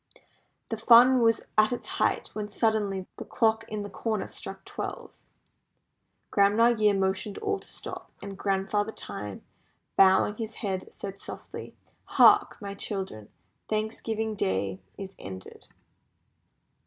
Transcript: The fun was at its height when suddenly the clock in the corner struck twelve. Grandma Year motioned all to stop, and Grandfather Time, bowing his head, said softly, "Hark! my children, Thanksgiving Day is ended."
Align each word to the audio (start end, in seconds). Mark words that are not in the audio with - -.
The 0.69 0.77
fun 0.77 1.21
was 1.21 1.41
at 1.59 1.71
its 1.71 1.85
height 1.99 2.29
when 2.33 2.49
suddenly 2.49 3.05
the 3.17 3.23
clock 3.23 3.65
in 3.67 3.83
the 3.83 3.89
corner 3.91 4.27
struck 4.27 4.65
twelve. 4.65 5.21
Grandma 6.31 6.69
Year 6.69 6.95
motioned 6.95 7.37
all 7.37 7.59
to 7.59 7.67
stop, 7.67 8.11
and 8.19 8.35
Grandfather 8.35 8.91
Time, 8.93 9.43
bowing 9.97 10.37
his 10.37 10.55
head, 10.55 10.91
said 10.91 11.19
softly, 11.19 11.75
"Hark! 12.05 12.59
my 12.59 12.73
children, 12.73 13.29
Thanksgiving 13.67 14.33
Day 14.33 14.81
is 14.97 15.13
ended." 15.19 15.67